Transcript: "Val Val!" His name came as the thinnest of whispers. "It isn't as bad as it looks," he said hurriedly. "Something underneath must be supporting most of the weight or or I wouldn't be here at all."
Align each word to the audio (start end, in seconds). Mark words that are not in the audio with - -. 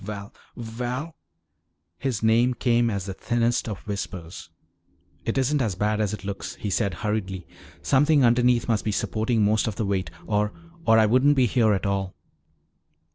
"Val 0.03 0.33
Val!" 0.57 1.15
His 1.99 2.23
name 2.23 2.55
came 2.55 2.89
as 2.89 3.05
the 3.05 3.13
thinnest 3.13 3.69
of 3.69 3.85
whispers. 3.85 4.49
"It 5.25 5.37
isn't 5.37 5.61
as 5.61 5.75
bad 5.75 6.01
as 6.01 6.11
it 6.11 6.23
looks," 6.25 6.55
he 6.55 6.71
said 6.71 6.95
hurriedly. 7.05 7.45
"Something 7.83 8.25
underneath 8.25 8.67
must 8.67 8.83
be 8.83 8.91
supporting 8.91 9.45
most 9.45 9.67
of 9.67 9.75
the 9.75 9.85
weight 9.85 10.09
or 10.25 10.51
or 10.87 10.97
I 10.97 11.05
wouldn't 11.05 11.35
be 11.35 11.45
here 11.45 11.73
at 11.73 11.85
all." 11.85 12.15